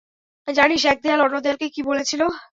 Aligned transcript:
জানিস, 0.47 0.81
এক 0.85 0.97
দেয়াল 1.03 1.19
অন্য 1.21 1.35
দেয়ালকে 1.43 1.67
কী 1.75 1.81
বলেছিল? 1.89 2.21